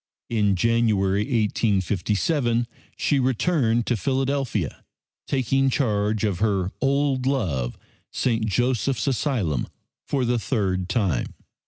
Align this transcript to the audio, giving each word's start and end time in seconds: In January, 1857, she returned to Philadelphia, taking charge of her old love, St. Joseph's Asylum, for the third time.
In 0.31 0.55
January, 0.55 1.21
1857, 1.25 2.65
she 2.97 3.19
returned 3.19 3.85
to 3.85 3.95
Philadelphia, 3.95 4.83
taking 5.27 5.69
charge 5.69 6.23
of 6.23 6.39
her 6.39 6.71
old 6.81 7.27
love, 7.27 7.77
St. 8.11 8.47
Joseph's 8.47 9.05
Asylum, 9.05 9.67
for 10.07 10.25
the 10.25 10.39
third 10.39 10.89
time. 10.89 11.35